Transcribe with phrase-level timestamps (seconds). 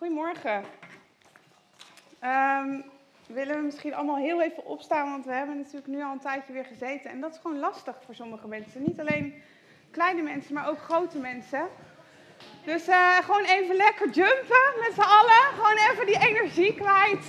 [0.00, 0.64] Goedemorgen.
[2.18, 2.80] Ehm,
[3.26, 6.52] willen we misschien allemaal heel even opstaan, want we hebben natuurlijk nu al een tijdje
[6.52, 7.10] weer gezeten.
[7.10, 8.82] En dat is gewoon lastig voor sommige mensen.
[8.82, 9.42] Niet alleen
[9.90, 11.68] kleine mensen, maar ook grote mensen.
[12.64, 15.42] Dus eh, gewoon even lekker jumpen met z'n allen.
[15.54, 17.24] Gewoon even die energie kwijt.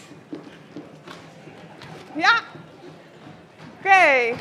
[2.15, 2.39] Ja.
[3.77, 4.35] Oké.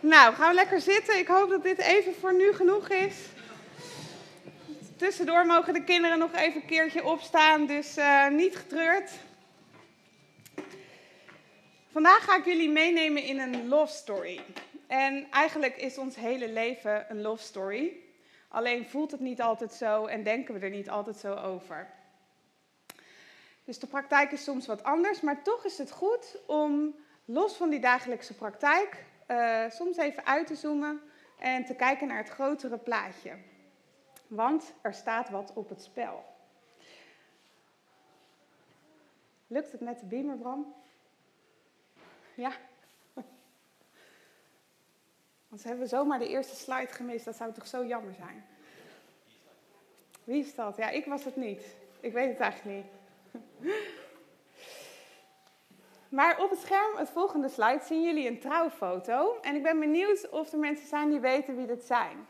[0.00, 1.18] Nou, gaan we lekker zitten.
[1.18, 3.16] Ik hoop dat dit even voor nu genoeg is.
[5.00, 9.10] Tussendoor mogen de kinderen nog even een keertje opstaan, dus uh, niet getreurd.
[11.90, 14.40] Vandaag ga ik jullie meenemen in een love story.
[14.86, 17.96] En eigenlijk is ons hele leven een love story.
[18.48, 21.90] Alleen voelt het niet altijd zo en denken we er niet altijd zo over.
[23.64, 27.70] Dus de praktijk is soms wat anders, maar toch is het goed om los van
[27.70, 31.00] die dagelijkse praktijk uh, soms even uit te zoomen
[31.38, 33.49] en te kijken naar het grotere plaatje.
[34.30, 36.24] Want er staat wat op het spel.
[39.46, 40.74] Lukt het met de beamer, Bram?
[42.34, 42.52] Ja?
[45.48, 47.24] Want hebben zomaar de eerste slide gemist.
[47.24, 48.44] Dat zou toch zo jammer zijn?
[50.24, 50.76] Wie is dat?
[50.76, 51.76] Ja, ik was het niet.
[52.00, 52.86] Ik weet het eigenlijk niet.
[56.08, 59.38] Maar op het scherm, het volgende slide, zien jullie een trouwfoto.
[59.40, 62.26] En ik ben benieuwd of er mensen zijn die weten wie dit zijn.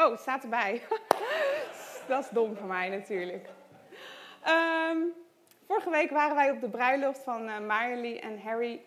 [0.00, 0.82] Oh, staat erbij.
[2.08, 3.48] dat is dom van mij natuurlijk.
[4.48, 5.12] Um,
[5.66, 8.82] vorige week waren wij op de bruiloft van uh, en Harry.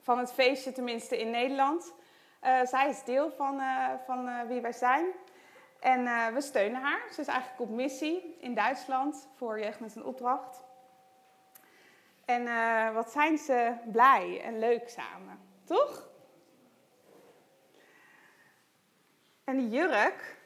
[0.00, 1.94] Van het feestje tenminste in Nederland.
[2.44, 5.06] Uh, zij is deel van, uh, van wie wij zijn.
[5.80, 7.02] En we steunen haar.
[7.12, 10.64] Ze is eigenlijk op missie in Duitsland voor Jeugd met een opdracht.
[12.24, 12.44] En
[12.94, 16.09] wat zijn ze blij en leuk samen, toch?
[19.50, 20.36] En die jurk,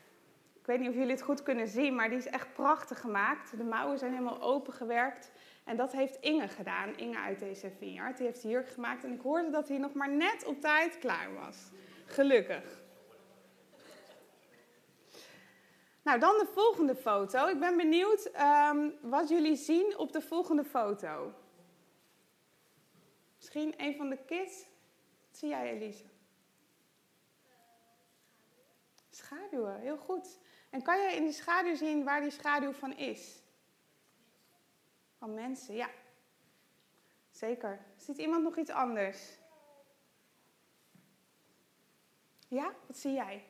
[0.54, 3.56] ik weet niet of jullie het goed kunnen zien, maar die is echt prachtig gemaakt.
[3.56, 5.30] De mouwen zijn helemaal opengewerkt.
[5.64, 8.16] En dat heeft Inge gedaan, Inge uit deze vineyard.
[8.16, 10.98] Die heeft de jurk gemaakt en ik hoorde dat hij nog maar net op tijd
[10.98, 11.56] klaar was.
[12.06, 12.82] Gelukkig.
[16.02, 17.48] Nou, dan de volgende foto.
[17.48, 18.30] Ik ben benieuwd
[18.70, 21.32] um, wat jullie zien op de volgende foto.
[23.36, 24.66] Misschien een van de kids?
[25.26, 26.04] Wat zie jij, Elise?
[29.34, 30.38] Schaduwen, heel goed.
[30.70, 33.42] En kan je in de schaduw zien waar die schaduw van is?
[35.18, 35.90] Van mensen, ja.
[37.30, 37.80] Zeker.
[37.96, 39.38] Ziet iemand nog iets anders?
[42.48, 43.44] Ja, wat zie jij?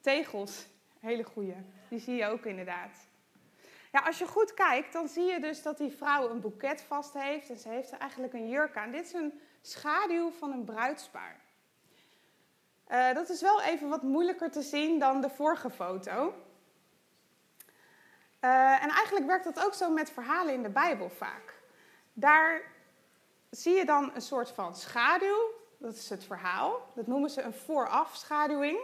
[0.00, 0.66] Tegels.
[1.00, 1.56] Hele goeie.
[1.88, 3.08] Die zie je ook inderdaad.
[3.92, 7.12] Ja, als je goed kijkt, dan zie je dus dat die vrouw een boeket vast
[7.12, 7.50] heeft.
[7.50, 8.90] En ze heeft eigenlijk een jurk aan.
[8.90, 11.40] Dit is een schaduw van een bruidspaar.
[12.90, 16.34] Uh, dat is wel even wat moeilijker te zien dan de vorige foto.
[18.40, 21.54] Uh, en eigenlijk werkt dat ook zo met verhalen in de Bijbel vaak.
[22.12, 22.62] Daar
[23.50, 26.92] zie je dan een soort van schaduw, dat is het verhaal.
[26.94, 28.78] Dat noemen ze een voorafschaduwing.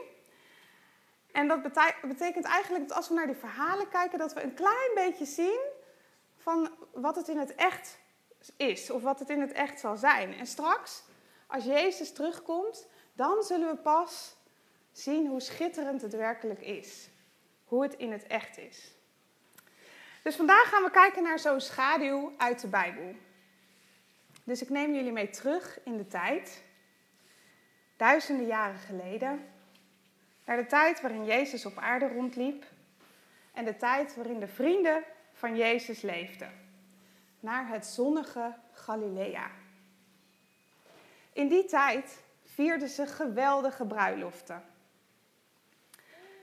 [1.32, 1.62] En dat
[2.02, 5.60] betekent eigenlijk dat als we naar die verhalen kijken, dat we een klein beetje zien
[6.36, 7.98] van wat het in het echt
[8.56, 10.34] is, of wat het in het echt zal zijn.
[10.34, 11.02] En straks,
[11.46, 14.36] als Jezus terugkomt, dan zullen we pas
[14.92, 17.08] zien hoe schitterend het werkelijk is.
[17.64, 18.94] Hoe het in het echt is.
[20.22, 23.14] Dus vandaag gaan we kijken naar zo'n schaduw uit de Bijbel.
[24.44, 26.62] Dus ik neem jullie mee terug in de tijd,
[27.96, 29.48] duizenden jaren geleden,
[30.44, 32.64] naar de tijd waarin Jezus op aarde rondliep
[33.52, 36.52] en de tijd waarin de vrienden van Jezus leefden,
[37.40, 39.50] naar het zonnige Galilea.
[41.32, 42.24] In die tijd
[42.56, 44.64] vierden ze geweldige bruiloften.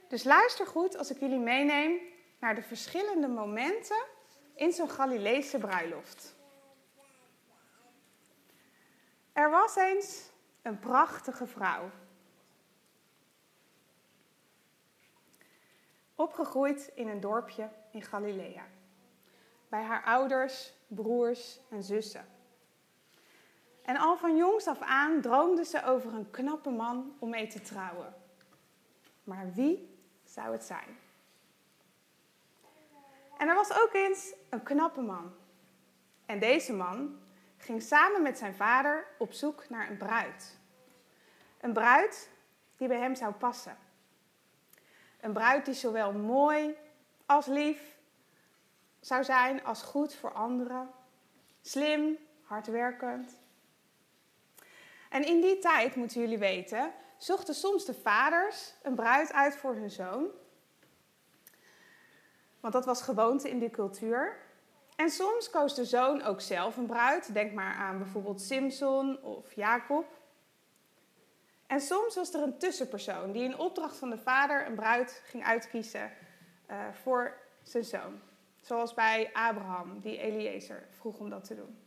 [0.08, 2.00] Dus luister goed als ik jullie meeneem
[2.40, 4.06] naar de verschillende momenten
[4.56, 6.36] in zo'n Galileese bruiloft.
[9.34, 10.30] Er was eens
[10.62, 11.90] een prachtige vrouw.
[16.16, 18.66] Opgegroeid in een dorpje in Galilea.
[19.70, 22.33] Bij haar ouders, broers en zussen.
[23.84, 27.62] En al van jongs af aan droomde ze over een knappe man om mee te
[27.62, 28.14] trouwen.
[29.24, 30.98] Maar wie zou het zijn?
[33.38, 35.34] En er was ook eens een knappe man.
[36.26, 37.20] En deze man
[37.58, 40.60] ging samen met zijn vader op zoek naar een bruid.
[41.60, 42.30] Een bruid
[42.78, 43.78] die bij hem zou passen.
[45.22, 46.76] Een bruid die zowel mooi
[47.26, 47.98] als lief
[49.00, 50.90] zou zijn als goed voor anderen.
[51.62, 53.42] Slim, hardwerkend
[55.14, 59.76] en in die tijd, moeten jullie weten, zochten soms de vaders een bruid uit voor
[59.76, 60.28] hun zoon.
[62.60, 64.38] Want dat was gewoonte in die cultuur.
[64.96, 67.34] En soms koos de zoon ook zelf een bruid.
[67.34, 70.06] Denk maar aan bijvoorbeeld Simson of Jacob.
[71.68, 75.46] En soms was er een tussenpersoon die in opdracht van de vader een bruid ging
[75.46, 76.12] uitkiezen
[76.72, 78.22] uh, voor zijn zoon.
[78.62, 81.78] Zoals bij Abraham, die Eliezer vroeg om dat te doen.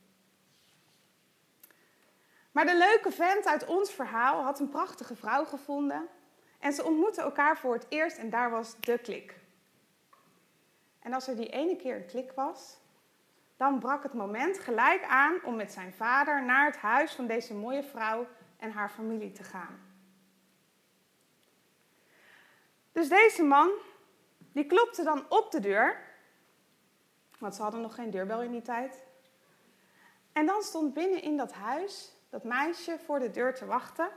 [2.56, 6.08] Maar de leuke vent uit ons verhaal had een prachtige vrouw gevonden.
[6.58, 9.34] En ze ontmoetten elkaar voor het eerst en daar was de klik.
[10.98, 12.76] En als er die ene keer een klik was,
[13.56, 17.54] dan brak het moment gelijk aan om met zijn vader naar het huis van deze
[17.54, 18.26] mooie vrouw
[18.58, 19.80] en haar familie te gaan.
[22.92, 23.70] Dus deze man,
[24.52, 26.02] die klopte dan op de deur,
[27.38, 29.02] want ze hadden nog geen deurbel in die tijd.
[30.32, 34.08] En dan stond binnen in dat huis dat meisje voor de deur te wachten,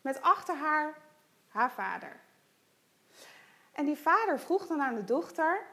[0.00, 1.02] met achter haar
[1.54, 2.20] haar vader.
[3.72, 5.66] En die vader vroeg dan aan de dochter: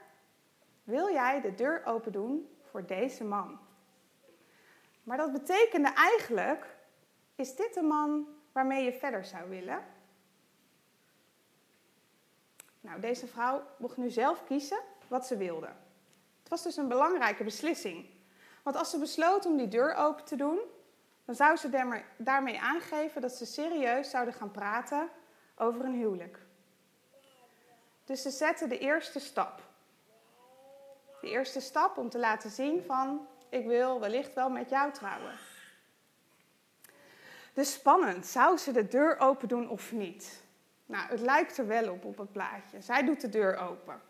[0.83, 3.59] Wil jij de deur open doen voor deze man?
[5.03, 6.75] Maar dat betekende eigenlijk:
[7.35, 9.85] Is dit de man waarmee je verder zou willen?
[12.79, 15.69] Nou, deze vrouw mocht nu zelf kiezen wat ze wilde.
[16.39, 18.09] Het was dus een belangrijke beslissing.
[18.63, 20.59] Want als ze besloot om die deur open te doen,
[21.31, 25.09] dan zou ze daarmee aangeven dat ze serieus zouden gaan praten
[25.55, 26.39] over een huwelijk.
[28.05, 29.61] Dus ze zette de eerste stap.
[31.21, 35.33] De eerste stap om te laten zien van ik wil wellicht wel met jou trouwen.
[37.53, 40.43] Dus spannend, zou ze de deur open doen of niet?
[40.85, 42.81] Nou, het lijkt er wel op op het plaatje.
[42.81, 44.01] Zij doet de deur open.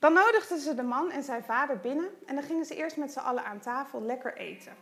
[0.00, 3.12] Dan nodigden ze de man en zijn vader binnen en dan gingen ze eerst met
[3.12, 4.76] z'n allen aan tafel lekker eten.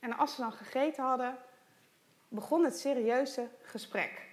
[0.00, 1.38] En als ze dan gegeten hadden,
[2.28, 4.26] begon het serieuze gesprek.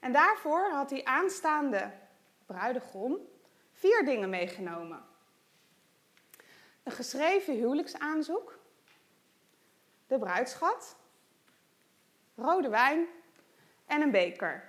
[0.00, 1.92] En daarvoor had die aanstaande
[2.46, 3.18] bruidegom
[3.72, 5.04] vier dingen meegenomen:
[6.82, 8.58] een geschreven huwelijksaanzoek,
[10.06, 10.96] de bruidschat,
[12.34, 13.06] rode wijn
[13.86, 14.67] en een beker.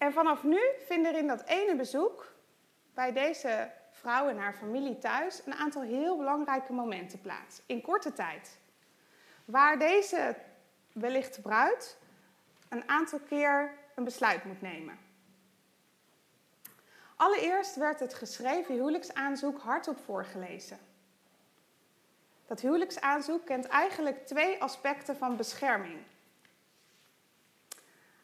[0.00, 2.32] En vanaf nu vinden er in dat ene bezoek
[2.94, 7.62] bij deze vrouw en haar familie thuis een aantal heel belangrijke momenten plaats.
[7.66, 8.58] In korte tijd.
[9.44, 10.36] Waar deze
[10.92, 11.96] wellicht bruid
[12.68, 14.98] een aantal keer een besluit moet nemen.
[17.16, 20.78] Allereerst werd het geschreven huwelijksaanzoek hardop voorgelezen.
[22.46, 26.02] Dat huwelijksaanzoek kent eigenlijk twee aspecten van bescherming.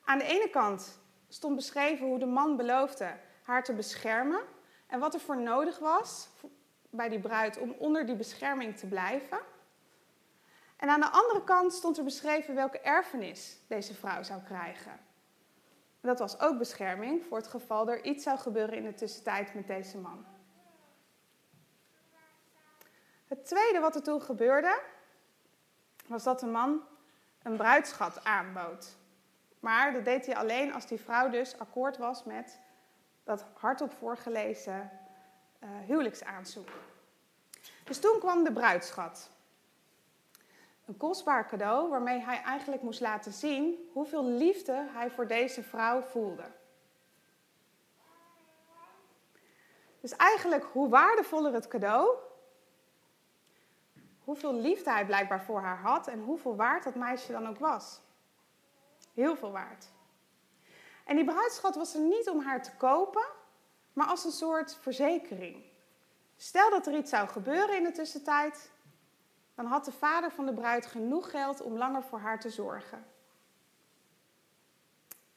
[0.05, 4.40] Aan de ene kant stond beschreven hoe de man beloofde haar te beschermen
[4.87, 6.28] en wat er voor nodig was
[6.90, 9.38] bij die bruid om onder die bescherming te blijven.
[10.76, 14.93] En aan de andere kant stond er beschreven welke erfenis deze vrouw zou krijgen.
[16.00, 19.55] En dat was ook bescherming voor het geval er iets zou gebeuren in de tussentijd
[19.55, 20.26] met deze man.
[23.26, 24.82] Het tweede wat er toen gebeurde,
[26.06, 26.82] was dat de man
[27.43, 28.96] een bruidschat aanbood.
[29.67, 32.61] Maar dat deed hij alleen als die vrouw dus akkoord was met
[33.25, 34.91] dat hardop voorgelezen
[35.61, 36.69] uh, huwelijksaanzoek.
[37.85, 39.31] Dus toen kwam de bruidschat.
[40.85, 46.02] Een kostbaar cadeau waarmee hij eigenlijk moest laten zien hoeveel liefde hij voor deze vrouw
[46.02, 46.45] voelde.
[50.00, 52.17] Dus eigenlijk hoe waardevoller het cadeau,
[54.25, 58.05] hoeveel liefde hij blijkbaar voor haar had en hoeveel waard dat meisje dan ook was.
[59.16, 59.87] Heel veel waard.
[61.04, 63.26] En die bruidschat was er niet om haar te kopen,
[63.92, 65.64] maar als een soort verzekering.
[66.37, 68.70] Stel dat er iets zou gebeuren in de tussentijd,
[69.54, 73.06] dan had de vader van de bruid genoeg geld om langer voor haar te zorgen.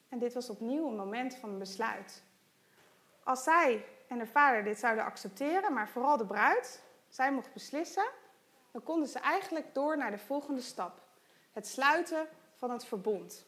[0.09, 2.23] En dit was opnieuw een moment van een besluit.
[3.23, 8.09] Als zij en de vader dit zouden accepteren, maar vooral de bruid, zij mocht beslissen,
[8.71, 11.01] dan konden ze eigenlijk door naar de volgende stap:
[11.51, 13.47] het sluiten van het verbond.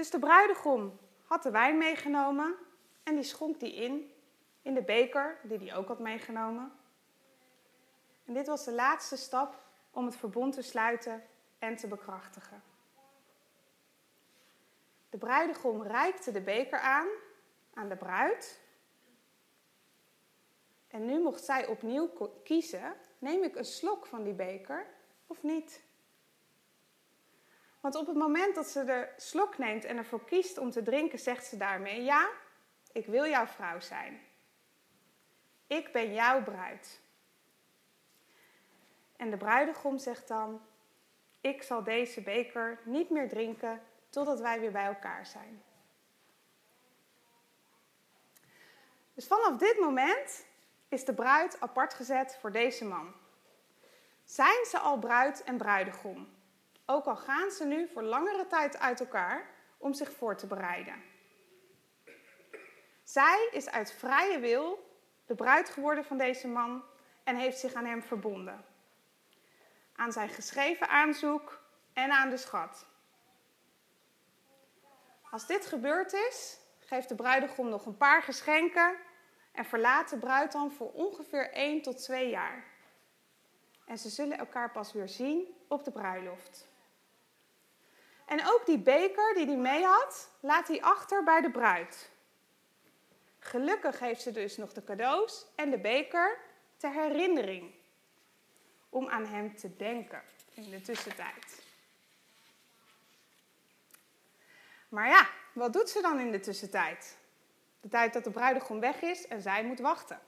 [0.00, 2.56] Dus de bruidegom had de wijn meegenomen
[3.02, 4.12] en die schonk die in,
[4.62, 6.72] in de beker die hij ook had meegenomen.
[8.24, 11.22] En dit was de laatste stap om het verbond te sluiten
[11.58, 12.62] en te bekrachtigen.
[15.10, 17.08] De bruidegom reikte de beker aan
[17.74, 18.60] aan de bruid.
[20.88, 22.10] En nu mocht zij opnieuw
[22.44, 24.86] kiezen: neem ik een slok van die beker
[25.26, 25.82] of niet?
[27.80, 31.18] Want op het moment dat ze de slok neemt en ervoor kiest om te drinken,
[31.18, 32.30] zegt ze daarmee: Ja,
[32.92, 34.20] ik wil jouw vrouw zijn.
[35.66, 37.00] Ik ben jouw bruid.
[39.16, 40.62] En de bruidegom zegt dan:
[41.40, 45.62] Ik zal deze beker niet meer drinken totdat wij weer bij elkaar zijn.
[49.14, 50.44] Dus vanaf dit moment
[50.88, 53.14] is de bruid apart gezet voor deze man.
[54.24, 56.39] Zijn ze al bruid en bruidegom?
[56.92, 61.02] Ook al gaan ze nu voor langere tijd uit elkaar om zich voor te bereiden.
[63.02, 64.90] Zij is uit vrije wil
[65.26, 66.84] de bruid geworden van deze man
[67.24, 68.64] en heeft zich aan hem verbonden.
[69.96, 72.86] Aan zijn geschreven aanzoek en aan de schat.
[75.30, 78.96] Als dit gebeurd is, geeft de bruidegom nog een paar geschenken
[79.52, 82.64] en verlaat de bruid dan voor ongeveer 1 tot 2 jaar.
[83.84, 86.68] En ze zullen elkaar pas weer zien op de bruiloft.
[88.30, 92.10] En ook die beker die hij mee had, laat hij achter bij de bruid.
[93.38, 96.38] Gelukkig heeft ze dus nog de cadeaus en de beker
[96.76, 97.74] ter herinnering.
[98.88, 100.22] Om aan hem te denken
[100.54, 101.62] in de tussentijd.
[104.88, 107.16] Maar ja, wat doet ze dan in de tussentijd?
[107.80, 110.20] De tijd dat de bruidegom weg is en zij moet wachten.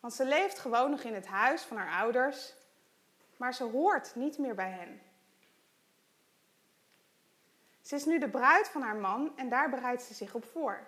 [0.00, 2.54] Want ze leeft gewoon nog in het huis van haar ouders,
[3.36, 5.09] maar ze hoort niet meer bij hen.
[7.90, 10.80] Ze is nu de bruid van haar man en daar bereidt ze zich op voor.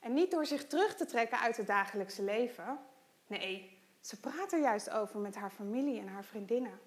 [0.00, 2.78] En niet door zich terug te trekken uit het dagelijkse leven.
[3.26, 6.80] Nee, ze praat er juist over met haar familie en haar vriendinnen.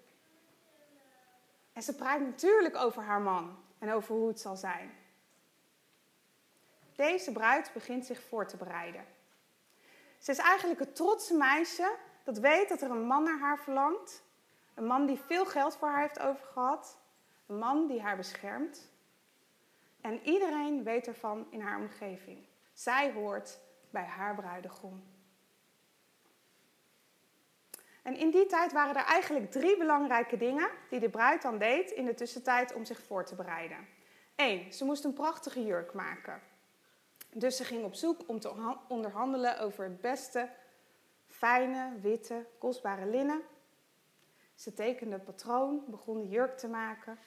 [1.72, 4.94] En ze praat natuurlijk over haar man en over hoe het zal zijn.
[6.96, 9.04] Deze bruid begint zich voor te bereiden.
[10.18, 14.22] Ze is eigenlijk het trotse meisje dat weet dat er een man naar haar verlangt.
[14.74, 16.98] Een man die veel geld voor haar heeft overgehad.
[17.46, 18.92] Een man die haar beschermt.
[20.04, 22.46] En iedereen weet ervan in haar omgeving.
[22.72, 25.04] Zij hoort bij haar bruidegom.
[28.02, 31.90] En in die tijd waren er eigenlijk drie belangrijke dingen die de bruid dan deed
[31.90, 33.88] in de tussentijd om zich voor te bereiden.
[34.36, 36.40] Eén, ze moest een prachtige jurk maken.
[37.32, 40.50] Dus ze ging op zoek om te onderhandelen over het beste,
[41.26, 43.42] fijne, witte, kostbare linnen.
[44.54, 47.18] Ze tekende het patroon, begon de jurk te maken.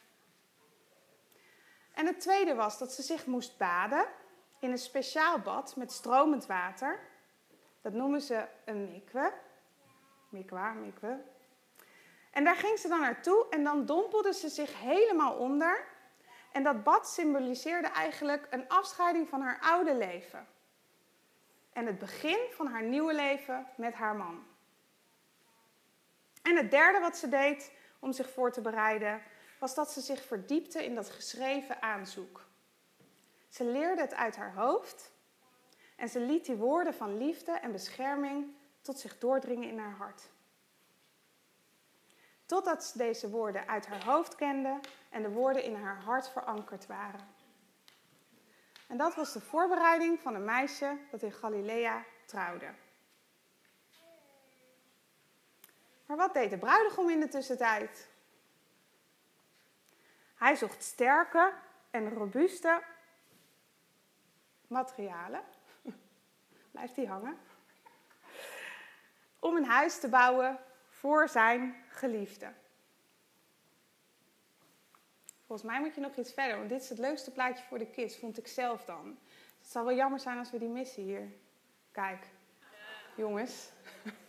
[1.98, 4.06] En het tweede was dat ze zich moest baden
[4.60, 7.00] in een speciaal bad met stromend water.
[7.82, 9.34] Dat noemen ze een mikwe.
[10.30, 11.20] Mikwa, mikwe.
[12.32, 15.86] En daar ging ze dan naartoe en dan dompelde ze zich helemaal onder.
[16.52, 20.48] En dat bad symboliseerde eigenlijk een afscheiding van haar oude leven.
[21.74, 24.46] En het begin van haar nieuwe leven met haar man.
[26.42, 29.22] En het derde wat ze deed om zich voor te bereiden,
[29.60, 32.46] was dat ze zich verdiepte in dat geschreven aanzoek.
[33.50, 35.12] Ze leerde het uit haar hoofd
[35.96, 40.30] en ze liet die woorden van liefde en bescherming tot zich doordringen in haar hart.
[42.46, 46.86] Totdat ze deze woorden uit haar hoofd kende en de woorden in haar hart verankerd
[46.86, 47.36] waren.
[48.88, 52.74] En dat was de voorbereiding van een meisje dat in Galilea trouwde.
[56.06, 58.07] Maar wat deed de bruidegom in de tussentijd?
[60.38, 61.54] Hij zocht sterke
[61.92, 62.84] en robuuste
[64.68, 65.42] materialen.
[66.72, 67.38] Blijft die hangen?
[69.40, 72.54] Om een huis te bouwen voor zijn geliefde.
[75.46, 77.90] Volgens mij moet je nog iets verder, want dit is het leukste plaatje voor de
[77.90, 79.20] kids, vond ik zelf dan.
[79.58, 81.32] Het zal wel jammer zijn als we die missen hier.
[81.92, 82.28] Kijk,
[83.16, 83.70] jongens.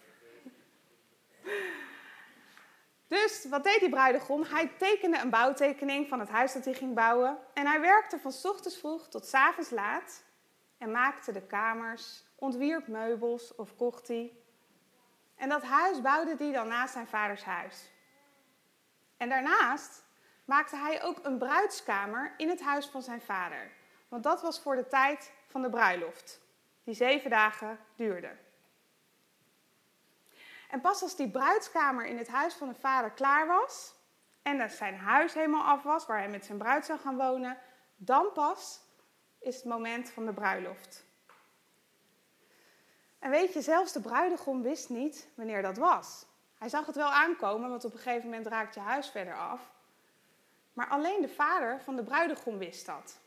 [3.09, 4.43] Dus wat deed die bruidegom?
[4.43, 7.38] Hij tekende een bouwtekening van het huis dat hij ging bouwen.
[7.55, 10.25] En hij werkte van ochtends vroeg tot avonds laat.
[10.79, 14.33] En maakte de kamers, ontwierp meubels of kocht hij.
[15.37, 17.91] En dat huis bouwde hij dan naast zijn vaders huis.
[19.17, 20.05] En daarnaast
[20.45, 23.71] maakte hij ook een bruidskamer in het huis van zijn vader.
[24.09, 26.41] Want dat was voor de tijd van de bruiloft,
[26.85, 28.37] die zeven dagen duurde.
[30.69, 33.95] En pas als die bruidskamer in het huis van de vader klaar was
[34.43, 37.59] en zijn huis helemaal af was, waar hij met zijn bruid zou gaan wonen,
[37.97, 38.81] dan pas
[39.39, 41.05] is het moment van de bruiloft.
[43.19, 46.27] En weet je, zelfs de bruidegom wist niet wanneer dat was.
[46.59, 49.61] Hij zag het wel aankomen, want op een gegeven moment raakt je huis verder af.
[50.73, 53.19] Maar alleen de vader van de bruidegom wist dat.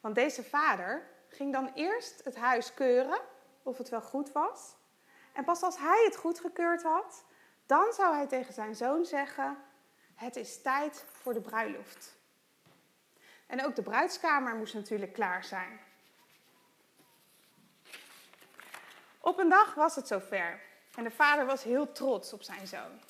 [0.00, 3.20] Want deze vader ging dan eerst het huis keuren
[3.62, 4.74] of het wel goed was.
[5.32, 7.24] En pas als hij het goedgekeurd had,
[7.66, 9.56] dan zou hij tegen zijn zoon zeggen:
[10.14, 12.18] Het is tijd voor de bruiloft.
[13.46, 15.80] En ook de bruidskamer moest natuurlijk klaar zijn.
[19.20, 20.60] Op een dag was het zover
[20.94, 23.00] en de vader was heel trots op zijn zoon.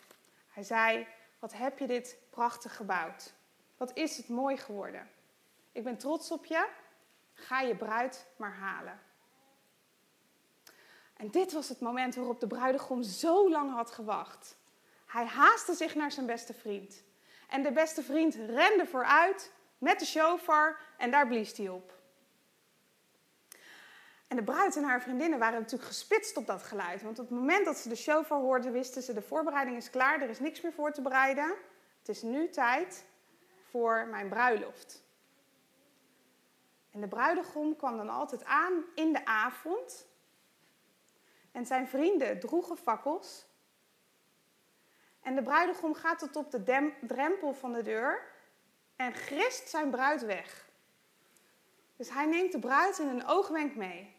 [0.49, 1.07] Hij zei:
[1.39, 3.33] Wat heb je dit prachtig gebouwd?
[3.77, 5.11] Wat is het mooi geworden?
[5.73, 6.69] Ik ben trots op je.
[7.35, 9.01] Ga je bruid maar halen.
[11.21, 14.57] En dit was het moment waarop de bruidegom zo lang had gewacht.
[15.07, 17.03] Hij haastte zich naar zijn beste vriend.
[17.49, 21.99] En de beste vriend rende vooruit met de shofar en daar blies hij op.
[24.27, 27.03] En de bruid en haar vriendinnen waren natuurlijk gespitst op dat geluid.
[27.03, 30.23] Want op het moment dat ze de shofar hoorden, wisten ze: de voorbereiding is klaar,
[30.23, 31.55] er is niks meer voor te bereiden.
[31.99, 33.05] Het is nu tijd
[33.71, 35.03] voor mijn bruiloft.
[36.91, 40.09] En de bruidegom kwam dan altijd aan in de avond.
[41.53, 43.47] En zijn vrienden droegen fakkels.
[45.23, 48.23] En de bruidegom gaat tot op de drempel van de deur
[48.97, 50.69] en grist zijn bruid weg.
[51.97, 54.15] Dus hij neemt de bruid in een oogwenk mee.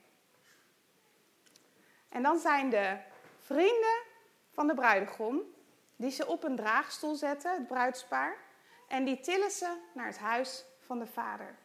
[2.10, 2.98] En dan zijn de
[3.38, 4.02] vrienden
[4.50, 5.42] van de bruidegom,
[5.96, 8.38] die ze op een draagstoel zetten, het bruidspaar,
[8.88, 11.56] en die tillen ze naar het huis van de vader.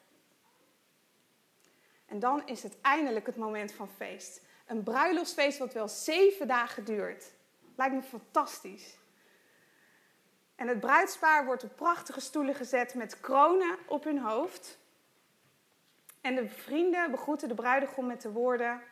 [2.07, 4.41] En dan is het eindelijk het moment van feest.
[4.67, 7.33] Een bruiloftsfeest wat wel zeven dagen duurt.
[7.77, 8.99] Lijkt me fantastisch.
[10.55, 14.79] En het bruidspaar wordt op prachtige stoelen gezet met kronen op hun hoofd.
[16.21, 18.83] En de vrienden begroeten de bruidegom met de woorden: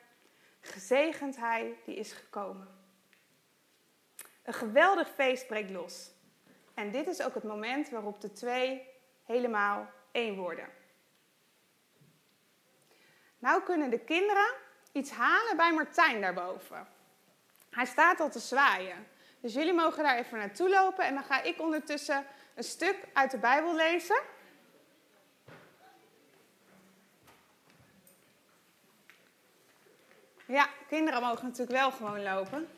[0.61, 2.69] Gezegend hij die is gekomen.
[4.43, 6.11] Een geweldig feest breekt los.
[6.75, 8.89] En dit is ook het moment waarop de twee
[9.25, 10.69] helemaal één worden.
[13.39, 14.55] Nou kunnen de kinderen
[14.95, 16.87] iets halen bij Martijn daarboven.
[17.71, 19.07] Hij staat al te zwaaien.
[19.41, 23.31] Dus jullie mogen daar even naartoe lopen en dan ga ik ondertussen een stuk uit
[23.31, 24.21] de Bijbel lezen.
[30.47, 32.69] Ja, kinderen mogen natuurlijk wel gewoon lopen.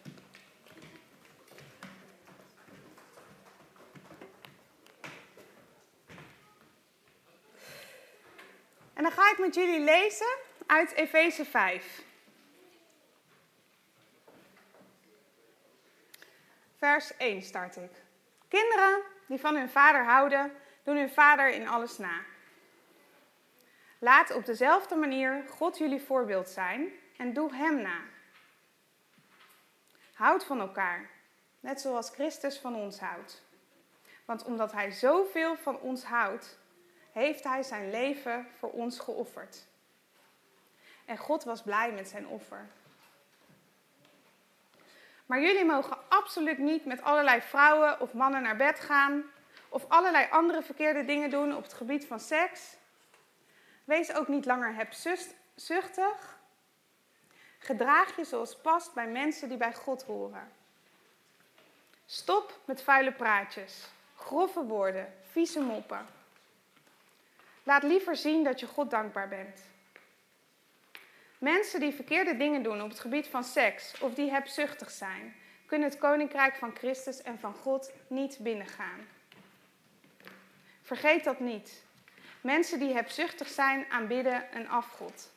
[8.94, 12.04] En dan ga ik met jullie lezen uit Efeze 5.
[16.76, 17.90] Vers 1 start ik.
[18.48, 20.52] Kinderen die van hun vader houden,
[20.82, 22.20] doen hun vader in alles na.
[23.98, 28.00] Laat op dezelfde manier God jullie voorbeeld zijn en doe Hem na.
[30.14, 31.10] Houd van elkaar,
[31.60, 33.42] net zoals Christus van ons houdt.
[34.24, 36.58] Want omdat Hij zoveel van ons houdt,
[37.12, 39.66] heeft Hij zijn leven voor ons geofferd.
[41.06, 42.66] En God was blij met zijn offer.
[45.26, 49.24] Maar jullie mogen absoluut niet met allerlei vrouwen of mannen naar bed gaan
[49.68, 52.76] of allerlei andere verkeerde dingen doen op het gebied van seks.
[53.84, 56.38] Wees ook niet langer hebzuchtig.
[57.58, 60.52] Gedraag je zoals past bij mensen die bij God horen.
[62.06, 66.06] Stop met vuile praatjes, grove woorden, vieze moppen.
[67.62, 69.60] Laat liever zien dat je God dankbaar bent.
[71.52, 75.34] Mensen die verkeerde dingen doen op het gebied van seks of die hebzuchtig zijn,
[75.66, 79.08] kunnen het koninkrijk van Christus en van God niet binnengaan.
[80.82, 81.82] Vergeet dat niet.
[82.40, 85.30] Mensen die hebzuchtig zijn, aanbidden een afgod.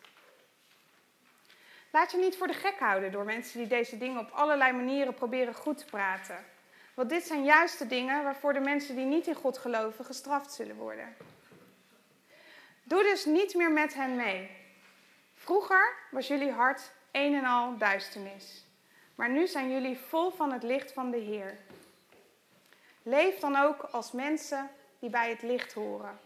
[1.91, 5.13] Laat je niet voor de gek houden door mensen die deze dingen op allerlei manieren
[5.13, 6.45] proberen goed te praten.
[6.93, 10.53] Want dit zijn juist de dingen waarvoor de mensen die niet in God geloven gestraft
[10.53, 11.15] zullen worden.
[12.83, 14.58] Doe dus niet meer met hen mee.
[15.49, 18.65] Vroeger was jullie hart een en al duisternis,
[19.15, 21.57] maar nu zijn jullie vol van het licht van de Heer.
[23.03, 26.19] Leef dan ook als mensen die bij het licht horen.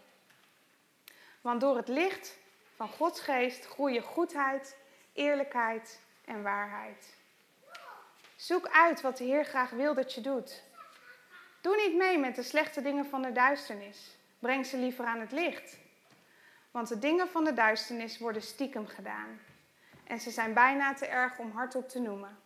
[1.40, 2.36] Want door het licht
[2.76, 4.76] van Gods geest groeien goedheid,
[5.12, 7.14] eerlijkheid en waarheid.
[8.36, 10.62] Zoek uit wat de Heer graag wil dat je doet.
[11.60, 14.16] Doe niet mee met de slechte dingen van de duisternis.
[14.38, 15.82] Breng ze liever aan het licht.
[16.74, 19.40] Want de dingen van de duisternis worden stiekem gedaan.
[20.04, 22.38] En ze zijn bijna te erg om hardop te noemen.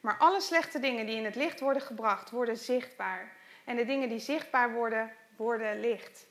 [0.00, 3.36] Maar alle slechte dingen die in het licht worden gebracht, worden zichtbaar.
[3.64, 6.26] En de dingen die zichtbaar worden, worden licht.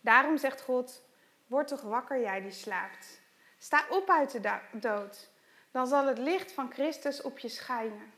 [0.00, 1.02] Daarom zegt God:
[1.46, 3.20] Word toch wakker, jij die slaapt.
[3.58, 5.30] Sta op uit de dood.
[5.70, 8.12] Dan zal het licht van Christus op je schijnen.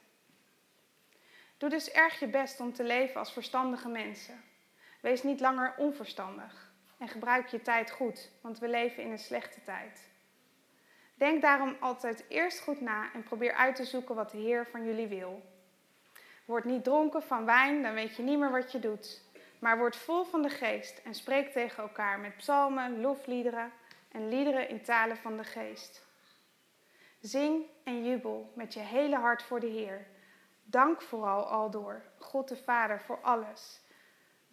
[1.57, 4.46] Doe dus erg je best om te leven als verstandige mensen.
[5.01, 9.63] Wees niet langer onverstandig en gebruik je tijd goed, want we leven in een slechte
[9.63, 10.09] tijd.
[11.15, 14.85] Denk daarom altijd eerst goed na en probeer uit te zoeken wat de Heer van
[14.85, 15.43] jullie wil.
[16.45, 19.25] Word niet dronken van wijn, dan weet je niet meer wat je doet.
[19.59, 23.73] Maar word vol van de geest en spreek tegen elkaar met psalmen, lofliederen
[24.13, 26.07] en liederen in talen van de geest.
[27.21, 30.07] Zing en jubel met je hele hart voor de Heer.
[30.65, 33.81] Dank vooral al door God de Vader voor alles.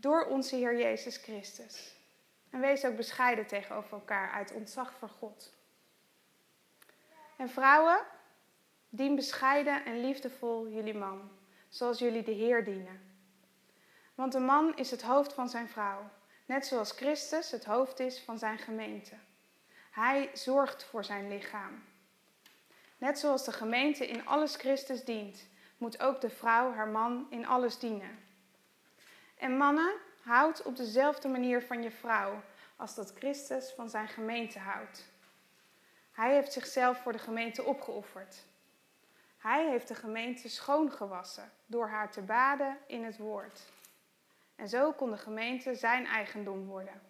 [0.04, 1.96] Door onze Heer Jezus Christus.
[2.50, 5.54] En wees ook bescheiden tegenover elkaar uit ontzag voor God.
[7.38, 8.00] En vrouwen,
[8.90, 11.32] dien bescheiden en liefdevol jullie man,
[11.70, 13.02] zoals jullie de Heer dienen.
[14.16, 16.10] Want de man is het hoofd van zijn vrouw,
[16.46, 19.16] net zoals Christus het hoofd is van zijn gemeente.
[19.92, 21.84] Hij zorgt voor zijn lichaam.
[22.98, 27.48] Net zoals de gemeente in alles Christus dient, moet ook de vrouw haar man in
[27.48, 28.23] alles dienen.
[29.44, 32.42] En mannen, houd op dezelfde manier van je vrouw
[32.76, 35.06] als dat Christus van zijn gemeente houdt.
[36.12, 38.46] Hij heeft zichzelf voor de gemeente opgeofferd.
[39.38, 43.62] Hij heeft de gemeente schoongewassen door haar te baden in het woord.
[44.56, 47.02] En zo kon de gemeente zijn eigendom worden.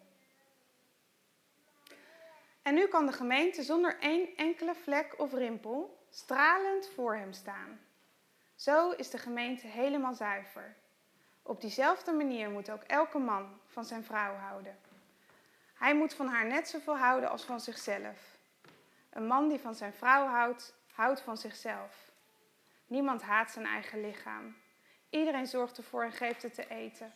[2.62, 7.80] En nu kan de gemeente zonder één enkele vlek of rimpel stralend voor hem staan.
[8.54, 10.76] Zo is de gemeente helemaal zuiver.
[11.46, 14.78] Op diezelfde manier moet ook elke man van zijn vrouw houden.
[15.74, 18.38] Hij moet van haar net zoveel houden als van zichzelf.
[19.10, 22.10] Een man die van zijn vrouw houdt, houdt van zichzelf.
[22.86, 24.56] Niemand haat zijn eigen lichaam.
[25.10, 27.14] Iedereen zorgt ervoor en geeft het te eten.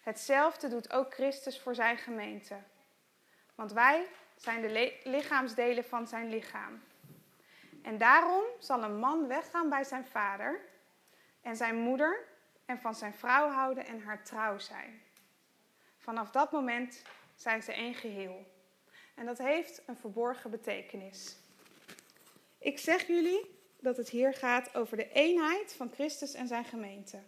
[0.00, 2.56] Hetzelfde doet ook Christus voor zijn gemeente.
[3.54, 6.82] Want wij zijn de lichaamsdelen van zijn lichaam.
[7.82, 10.60] En daarom zal een man weggaan bij zijn vader
[11.42, 12.27] en zijn moeder
[12.68, 15.02] en van zijn vrouw houden en haar trouw zijn.
[15.96, 17.02] Vanaf dat moment
[17.34, 18.46] zijn ze één geheel.
[19.14, 21.36] En dat heeft een verborgen betekenis.
[22.58, 27.22] Ik zeg jullie dat het hier gaat over de eenheid van Christus en zijn gemeente.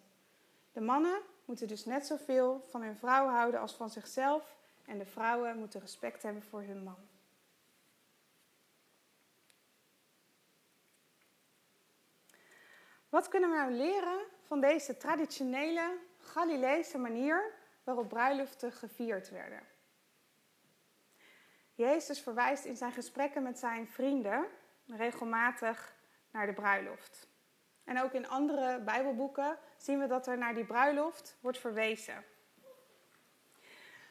[0.72, 5.06] De mannen moeten dus net zoveel van hun vrouw houden als van zichzelf en de
[5.06, 7.08] vrouwen moeten respect hebben voor hun man.
[13.08, 17.52] Wat kunnen we nou leren van deze traditionele Galileese manier
[17.84, 19.62] waarop bruiloften gevierd werden?
[21.74, 24.46] Jezus verwijst in zijn gesprekken met zijn vrienden
[24.86, 25.94] regelmatig
[26.30, 27.28] naar de bruiloft.
[27.84, 32.24] En ook in andere Bijbelboeken zien we dat er naar die bruiloft wordt verwezen.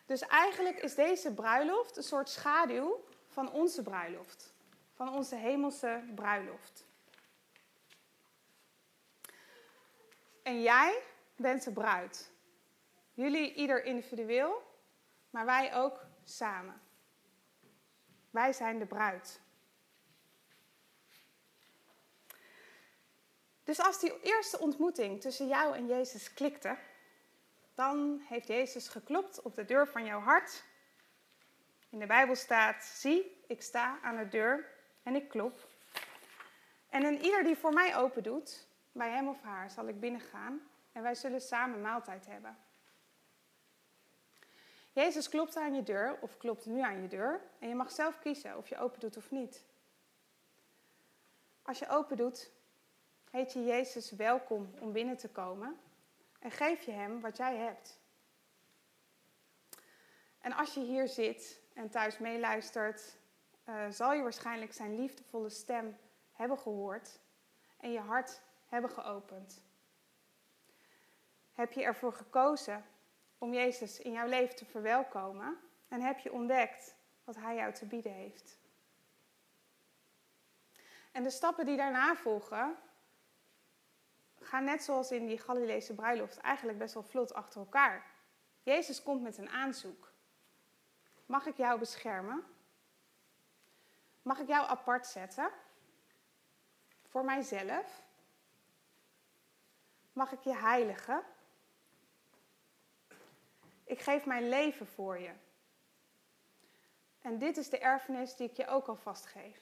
[0.06, 4.54] Dus eigenlijk is deze bruiloft een soort schaduw van onze bruiloft,
[4.94, 6.89] van onze hemelse bruiloft.
[10.50, 11.02] En jij
[11.36, 12.32] bent de bruid.
[13.14, 14.64] Jullie ieder individueel,
[15.30, 16.82] maar wij ook samen.
[18.30, 19.42] Wij zijn de bruid.
[23.64, 26.78] Dus als die eerste ontmoeting tussen jou en Jezus klikte,
[27.74, 30.64] dan heeft Jezus geklopt op de deur van jouw hart.
[31.90, 35.68] In de Bijbel staat: Zie, ik sta aan de deur en ik klop.
[36.90, 38.68] En een ieder die voor mij open doet,
[39.00, 42.58] bij hem of haar zal ik binnengaan en wij zullen samen maaltijd hebben.
[44.92, 48.20] Jezus klopt aan je deur of klopt nu aan je deur en je mag zelf
[48.20, 49.66] kiezen of je open doet of niet.
[51.62, 52.52] Als je open doet,
[53.32, 55.80] heet je Jezus welkom om binnen te komen
[56.40, 58.00] en geef je hem wat jij hebt.
[60.42, 63.18] En als je hier zit en thuis meeluistert,
[63.66, 65.98] uh, zal je waarschijnlijk zijn liefdevolle stem
[66.32, 67.20] hebben gehoord
[67.78, 69.64] en je hart hebben geopend.
[71.54, 72.86] Heb je ervoor gekozen
[73.38, 77.86] om Jezus in jouw leven te verwelkomen en heb je ontdekt wat Hij jou te
[77.86, 78.58] bieden heeft.
[81.12, 82.78] En de stappen die daarna volgen,
[84.40, 88.06] gaan net zoals in die Galileese bruiloft eigenlijk best wel vlot achter elkaar.
[88.64, 90.12] Jezus komt met een aanzoek.
[91.26, 92.44] Mag ik jou beschermen?
[94.22, 95.52] Mag ik jou apart zetten?
[97.08, 98.09] Voor mijzelf?
[100.20, 101.24] Mag ik je heiligen?
[103.84, 105.32] Ik geef mijn leven voor je.
[107.22, 109.58] En dit is de erfenis die ik je ook alvast geef.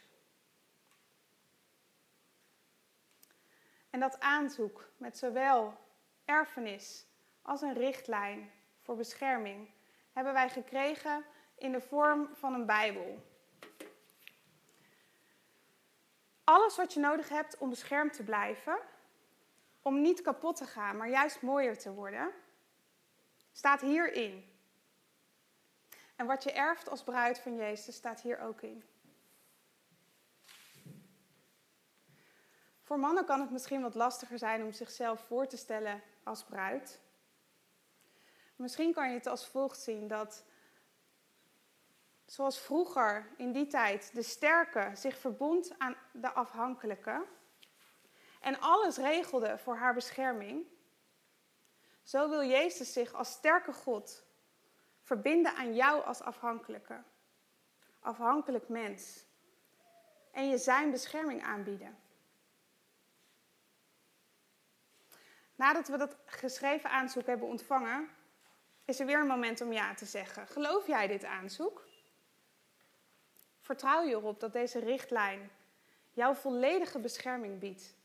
[3.90, 5.78] En dat aanzoek met zowel
[6.26, 7.06] erfenis
[7.42, 9.70] als een richtlijn voor bescherming
[10.14, 13.26] hebben wij gekregen in de vorm van een Bijbel.
[16.44, 18.80] Alles wat je nodig hebt om beschermd te blijven,
[19.82, 22.32] om niet kapot te gaan, maar juist mooier te worden,
[23.52, 24.56] staat hierin.
[26.16, 28.84] En wat je erft als bruid van Jezus staat hier ook in.
[32.82, 37.00] Voor mannen kan het misschien wat lastiger zijn om zichzelf voor te stellen als bruid.
[38.56, 40.44] Misschien kan je het als volgt zien dat,
[42.26, 47.26] zoals vroeger in die tijd, de sterke zich verbond aan de afhankelijke
[48.48, 50.66] en alles regelde voor haar bescherming,
[52.04, 54.26] zo wil Jezus zich als sterke God
[55.02, 57.04] verbinden aan jou als afhankelijke,
[58.00, 59.26] afhankelijk mens,
[60.32, 61.98] en je zijn bescherming aanbieden.
[65.56, 68.10] Nadat we dat geschreven aanzoek hebben ontvangen,
[68.86, 70.48] is er weer een moment om ja te zeggen.
[70.48, 71.88] Geloof jij dit aanzoek?
[73.60, 75.52] Vertrouw je erop dat deze richtlijn
[76.12, 77.97] jouw volledige bescherming biedt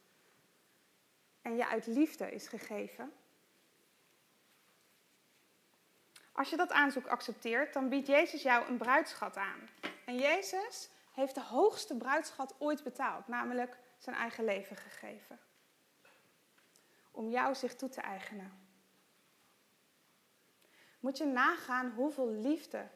[1.43, 3.13] en je uit liefde is gegeven?
[6.33, 9.69] Als je dat aanzoek accepteert, dan biedt Jezus jou een bruidschat aan.
[10.05, 15.39] En Jezus heeft de hoogste bruidschat ooit betaald, namelijk zijn eigen leven gegeven.
[17.11, 18.61] Om jou zich toe te eigenen.
[21.01, 22.89] Moet je nagaan hoeveel liefde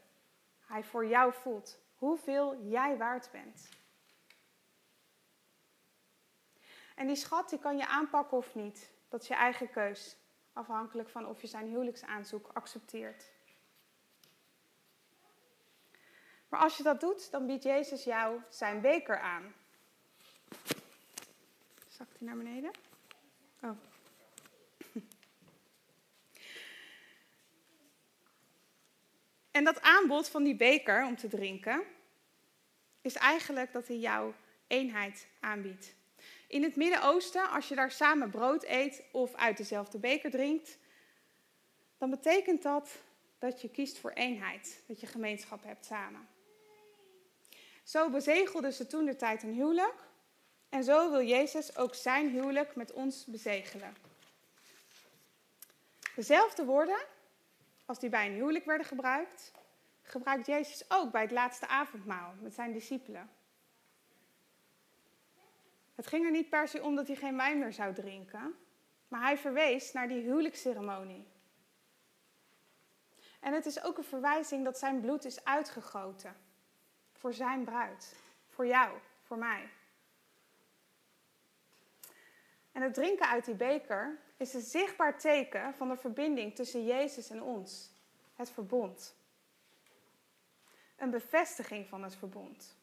[0.60, 3.68] hij voor jou voelt, hoeveel jij waard bent.
[6.96, 8.90] En die schat die kan je aanpakken of niet.
[9.08, 10.16] Dat is je eigen keus,
[10.52, 13.30] afhankelijk van of je zijn huwelijksaanzoek accepteert.
[16.48, 19.54] Maar als je dat doet, dan biedt Jezus jou zijn beker aan.
[21.88, 22.70] Zakt hij naar beneden?
[23.60, 23.78] Oh.
[29.50, 31.84] En dat aanbod van die beker om te drinken,
[33.00, 34.34] is eigenlijk dat hij jou
[34.66, 35.94] eenheid aanbiedt.
[36.46, 40.78] In het Midden-Oosten, als je daar samen brood eet of uit dezelfde beker drinkt,
[41.98, 42.90] dan betekent dat
[43.38, 46.28] dat je kiest voor eenheid, dat je gemeenschap hebt samen.
[47.82, 50.04] Zo bezegelden ze toen de tijd een huwelijk
[50.68, 53.96] en zo wil Jezus ook zijn huwelijk met ons bezegelen.
[56.14, 56.98] Dezelfde woorden
[57.84, 59.52] als die bij een huwelijk werden gebruikt,
[60.02, 63.30] gebruikt Jezus ook bij het laatste avondmaal met zijn discipelen.
[65.96, 68.54] Het ging er niet per se om dat hij geen wijn meer zou drinken,
[69.08, 71.26] maar hij verwees naar die huwelijksceremonie.
[73.40, 76.36] En het is ook een verwijzing dat zijn bloed is uitgegoten
[77.12, 78.16] voor zijn bruid,
[78.48, 79.68] voor jou, voor mij.
[82.72, 87.30] En het drinken uit die beker is een zichtbaar teken van de verbinding tussen Jezus
[87.30, 87.90] en ons,
[88.34, 89.16] het verbond.
[90.96, 92.75] Een bevestiging van het verbond.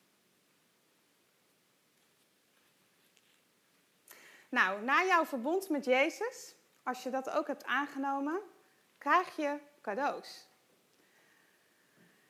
[4.54, 8.42] Nou, na jouw verbond met Jezus, als je dat ook hebt aangenomen,
[8.98, 10.48] krijg je cadeaus.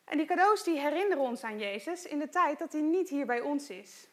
[0.04, 3.26] En die cadeaus die herinneren ons aan Jezus in de tijd dat hij niet hier
[3.26, 4.08] bij ons is.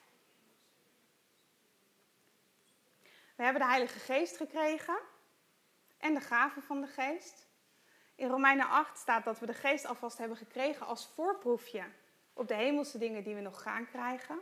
[3.36, 4.98] We hebben de Heilige Geest gekregen
[5.98, 7.48] en de gaven van de Geest.
[8.14, 11.84] In Romeinen 8 staat dat we de Geest alvast hebben gekregen als voorproefje
[12.32, 14.40] op de hemelse dingen die we nog gaan krijgen.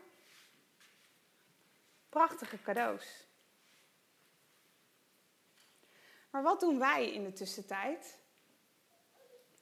[2.08, 3.27] Prachtige cadeaus.
[6.30, 8.18] Maar wat doen wij in de tussentijd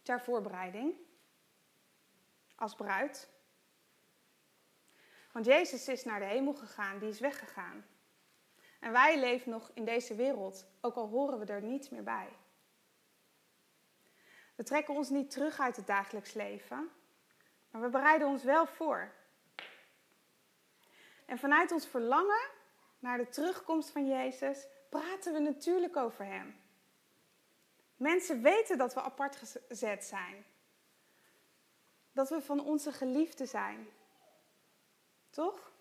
[0.02, 0.94] ter voorbereiding
[2.54, 3.28] als bruid?
[5.32, 7.86] Want Jezus is naar de hemel gegaan, die is weggegaan.
[8.80, 12.28] En wij leven nog in deze wereld, ook al horen we er niet meer bij.
[14.54, 16.90] We trekken ons niet terug uit het dagelijks leven,
[17.70, 19.12] maar we bereiden ons wel voor.
[21.26, 22.50] En vanuit ons verlangen
[22.98, 26.60] naar de terugkomst van Jezus praten we natuurlijk over Hem.
[27.96, 29.36] Mensen weten dat we apart
[29.68, 30.44] gezet zijn.
[32.12, 33.88] Dat we van onze geliefde zijn.
[35.30, 35.72] Toch?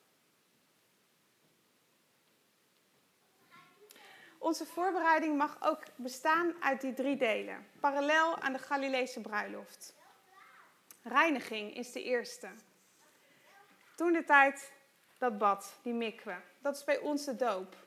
[4.38, 9.96] Onze voorbereiding mag ook bestaan uit die drie delen, parallel aan de Galileese bruiloft.
[11.02, 12.50] Reiniging is de eerste.
[13.96, 14.72] Toen de tijd
[15.18, 17.85] dat bad, die mikwe, dat is bij ons de doop.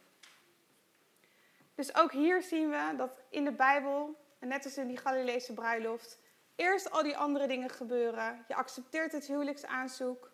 [1.78, 6.18] Dus ook hier zien we dat in de Bijbel, net als in die Galileese bruiloft,
[6.56, 8.44] eerst al die andere dingen gebeuren.
[8.48, 10.32] Je accepteert het huwelijksaanzoek,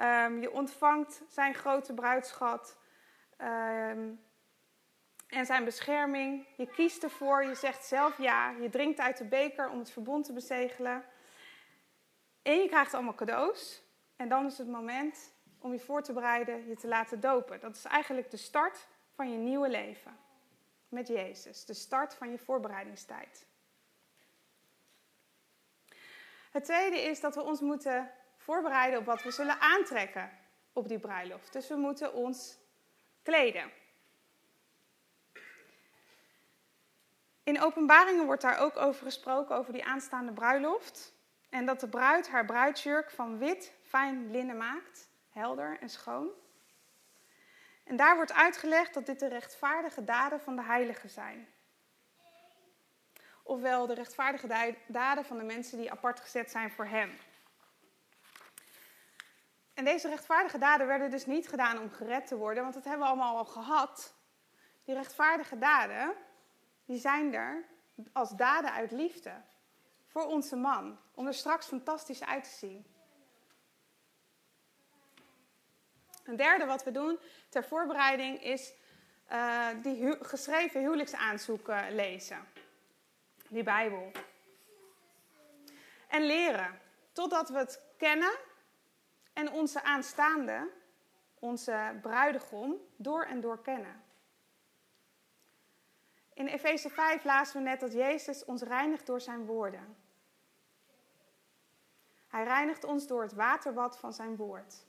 [0.00, 2.78] um, je ontvangt zijn grote bruidschat.
[3.38, 4.24] Um,
[5.26, 6.46] en zijn bescherming.
[6.56, 10.24] Je kiest ervoor, je zegt zelf ja, je drinkt uit de beker om het verbond
[10.24, 11.04] te bezegelen.
[12.42, 13.82] En je krijgt allemaal cadeaus.
[14.16, 17.60] En dan is het moment om je voor te bereiden, je te laten dopen.
[17.60, 20.23] Dat is eigenlijk de start van je nieuwe leven
[20.88, 23.46] met Jezus, de start van je voorbereidingstijd.
[26.50, 30.30] Het tweede is dat we ons moeten voorbereiden op wat we zullen aantrekken
[30.72, 31.52] op die bruiloft.
[31.52, 32.58] Dus we moeten ons
[33.22, 33.70] kleden.
[37.42, 41.12] In openbaringen wordt daar ook over gesproken, over die aanstaande bruiloft.
[41.48, 46.28] En dat de bruid haar bruidsjurk van wit, fijn linnen maakt, helder en schoon.
[47.84, 51.48] En daar wordt uitgelegd dat dit de rechtvaardige daden van de heiligen zijn.
[53.42, 57.18] Ofwel de rechtvaardige daden van de mensen die apart gezet zijn voor hem.
[59.74, 63.02] En deze rechtvaardige daden werden dus niet gedaan om gered te worden, want dat hebben
[63.02, 64.14] we allemaal al gehad.
[64.84, 66.14] Die rechtvaardige daden,
[66.84, 67.64] die zijn er
[68.12, 69.32] als daden uit liefde
[70.06, 72.93] voor onze man, om er straks fantastisch uit te zien.
[76.24, 78.74] Een derde wat we doen ter voorbereiding is
[79.32, 82.48] uh, die geschreven huwelijksaanzoeken lezen.
[83.48, 84.10] Die Bijbel.
[86.08, 86.80] En leren.
[87.12, 88.32] Totdat we het kennen
[89.32, 90.70] en onze aanstaande,
[91.38, 94.02] onze bruidegom, door en door kennen.
[96.34, 99.96] In Efeze 5 lazen we net dat Jezus ons reinigt door zijn woorden.
[102.28, 104.86] Hij reinigt ons door het waterbad van zijn woord.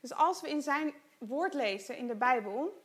[0.00, 2.82] Dus als we in zijn woord lezen in de Bijbel,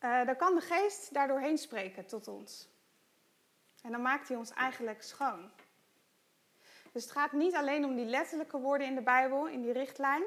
[0.00, 2.68] uh, dan kan de geest daardoorheen spreken tot ons.
[3.82, 5.50] En dan maakt hij ons eigenlijk schoon.
[6.92, 10.22] Dus het gaat niet alleen om die letterlijke woorden in de Bijbel, in die richtlijn,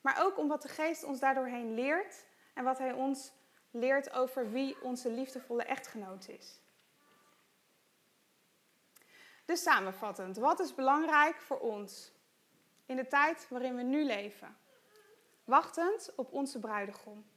[0.00, 3.32] maar ook om wat de geest ons daardoorheen leert en wat hij ons
[3.70, 6.60] leert over wie onze liefdevolle echtgenoot is.
[9.44, 12.12] Dus samenvattend, wat is belangrijk voor ons
[12.86, 14.56] in de tijd waarin we nu leven?
[15.44, 17.30] Wachtend op onze bruidegom.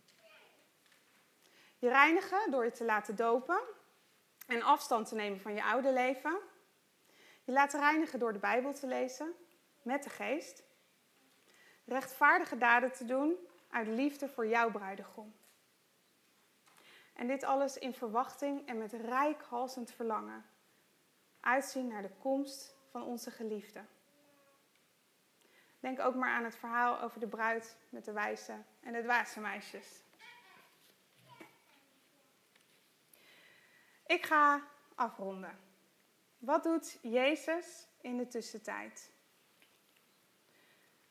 [1.78, 3.62] Je reinigen door je te laten dopen
[4.48, 6.40] en afstand te nemen van je oude leven.
[7.44, 9.34] Je laten reinigen door de Bijbel te lezen
[9.82, 10.64] met de geest.
[11.86, 13.36] Rechtvaardige daden te doen
[13.70, 15.36] uit liefde voor jouw bruidegom.
[17.14, 20.46] En dit alles in verwachting en met rijkhalsend verlangen.
[21.40, 23.86] Uitzien naar de komst van onze geliefde.
[25.80, 29.40] Denk ook maar aan het verhaal over de bruid met de wijze en de dwaze
[29.40, 30.04] meisjes.
[34.06, 34.64] Ik ga
[34.96, 35.60] afronden.
[36.38, 39.12] Wat doet Jezus in de tussentijd?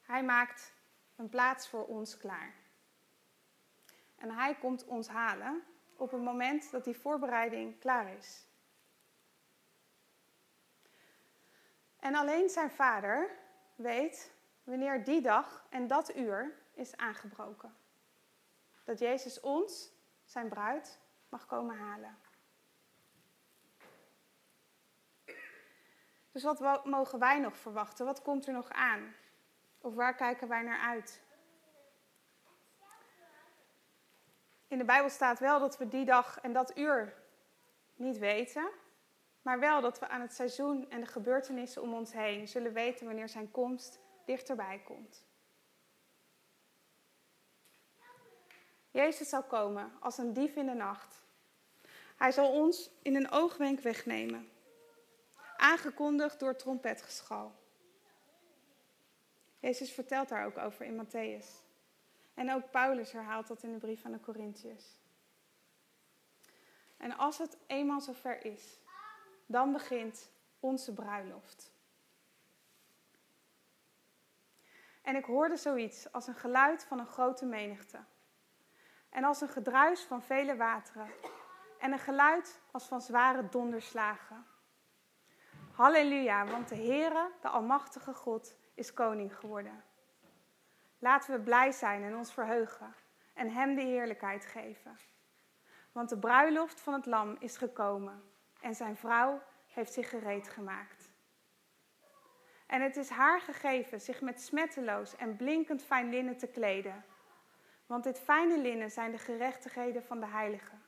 [0.03, 0.73] Hij maakt
[1.17, 2.55] een plaats voor ons klaar.
[4.17, 5.65] En hij komt ons halen
[5.97, 8.47] op het moment dat die voorbereiding klaar is.
[12.01, 13.31] En alleen zijn vader
[13.75, 14.33] weet
[14.69, 17.77] wanneer die dag en dat uur is aangebroken.
[18.85, 19.93] Dat Jezus ons,
[20.25, 22.19] zijn bruid, mag komen halen.
[26.33, 28.07] Dus wat mogen wij nog verwachten?
[28.07, 29.15] Wat komt er nog aan?
[29.81, 31.23] Of waar kijken wij naar uit?
[34.67, 37.15] In de Bijbel staat wel dat we die dag en dat uur
[37.95, 38.71] niet weten,
[39.43, 43.07] maar wel dat we aan het seizoen en de gebeurtenissen om ons heen zullen weten
[43.07, 45.25] wanneer zijn komst dichterbij komt.
[48.91, 51.25] Jezus zal komen als een dief in de nacht.
[52.17, 54.49] Hij zal ons in een oogwenk wegnemen
[55.57, 57.53] aangekondigd door trompetgeschal.
[59.59, 61.47] Jezus vertelt daar ook over in Matthäus.
[62.35, 64.87] En ook Paulus herhaalt dat in de brief aan de Corinthiërs.
[66.97, 68.79] En als het eenmaal zover is,
[69.47, 71.73] dan begint onze bruiloft.
[75.09, 77.99] En ik hoorde zoiets als een geluid van een grote menigte.
[79.11, 81.11] En als een gedruis van vele wateren.
[81.79, 84.47] En een geluid als van zware donderslagen.
[85.73, 89.85] Halleluja, want de Heere, de Almachtige God, is koning geworden.
[90.99, 92.95] Laten we blij zijn en ons verheugen
[93.35, 94.99] en Hem de heerlijkheid geven.
[95.93, 98.23] Want de bruiloft van het lam is gekomen
[98.61, 100.98] en zijn vrouw heeft zich gereed gemaakt.
[102.69, 107.05] En het is haar gegeven zich met smetteloos en blinkend fijn linnen te kleden.
[107.87, 110.83] Want dit fijne linnen zijn de gerechtigheden van de heiligen.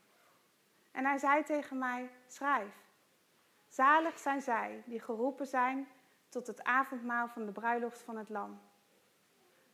[0.90, 2.88] En hij zei tegen mij, schrijf.
[3.68, 5.88] Zalig zijn zij die geroepen zijn
[6.28, 8.60] tot het avondmaal van de bruiloft van het Lam.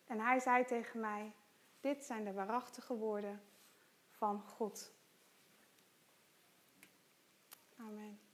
[0.06, 1.32] En hij zei tegen mij:
[1.80, 3.42] Dit zijn de waarachtige woorden
[4.10, 4.92] van God.
[7.78, 8.25] Amen.